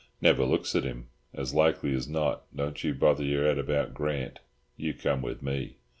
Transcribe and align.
Never 0.19 0.45
looks 0.45 0.73
at 0.75 0.83
him, 0.83 1.09
as 1.31 1.53
likely 1.53 1.93
as 1.93 2.07
not. 2.07 2.41
Don't 2.57 2.83
you 2.83 2.91
bother 2.95 3.23
your 3.23 3.45
head 3.45 3.59
about 3.59 3.93
Grant—you 3.93 4.95
come 4.95 5.21
with 5.21 5.43
me." 5.43 5.75